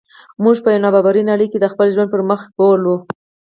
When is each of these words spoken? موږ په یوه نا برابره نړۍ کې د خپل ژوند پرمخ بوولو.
موږ 0.43 0.57
په 0.63 0.69
یوه 0.73 0.81
نا 0.83 0.89
برابره 0.93 1.23
نړۍ 1.31 1.47
کې 1.51 1.59
د 1.59 1.65
خپل 1.73 1.87
ژوند 1.93 2.11
پرمخ 2.13 2.41
بوولو. 2.55 2.95